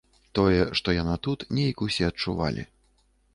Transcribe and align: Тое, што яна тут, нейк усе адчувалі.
Тое, 0.37 0.63
што 0.79 0.95
яна 1.01 1.17
тут, 1.27 1.45
нейк 1.59 1.85
усе 1.89 2.09
адчувалі. 2.09 2.67